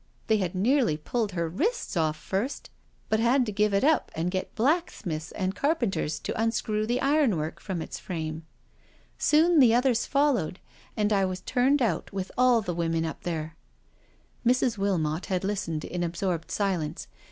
They 0.25 0.37
had 0.37 0.55
nearly 0.55 0.97
pulled 0.97 1.33
her 1.33 1.47
wrists 1.47 1.95
off 1.95 2.17
first, 2.17 2.71
but 3.07 3.19
had 3.19 3.45
to 3.45 3.51
give 3.51 3.71
it 3.71 3.83
up 3.83 4.11
and 4.15 4.31
get 4.31 4.55
blacksmiths 4.55 5.31
and 5.33 5.53
carpenters 5.53 6.17
to 6.21 6.41
unscrew 6.41 6.87
the 6.87 6.99
ironwork 6.99 7.59
from 7.59 7.83
its 7.83 7.99
frame. 7.99 8.43
Soon 9.19 9.59
the 9.59 9.75
others 9.75 10.07
followed, 10.07 10.59
and 10.97 11.13
I 11.13 11.25
was 11.25 11.41
turned 11.41 11.83
out 11.83 12.07
together 12.07 12.15
with 12.15 12.31
all 12.35 12.61
the 12.63 12.73
women 12.73 13.05
up 13.05 13.21
there." 13.21 13.37
AT 14.43 14.45
THE 14.45 14.49
WEEK 14.49 14.63
END 14.63 14.71
COTTAGE 14.73 14.77
157 14.77 14.77
Mrs. 14.77 14.77
Wilmot 14.79 15.25
had 15.27 15.43
listened 15.43 15.85
in 15.85 16.01
absorbed 16.03 16.49
silence. 16.49 17.07